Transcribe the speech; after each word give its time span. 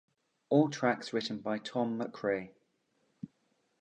All 0.49 0.67
tracks 0.71 1.13
written 1.13 1.41
by 1.41 1.59
Tom 1.59 1.99
McRae. 1.99 2.55